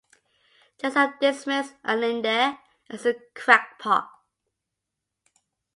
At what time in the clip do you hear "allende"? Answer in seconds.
1.83-2.57